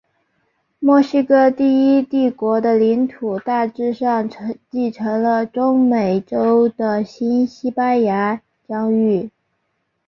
[0.79, 4.27] 墨西哥第一帝国的领土大致上
[4.67, 9.29] 继承了中美洲的新西班牙疆域。